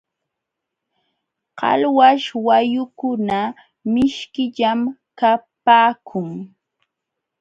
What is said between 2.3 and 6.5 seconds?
wayukuna mishkillam kapaakun.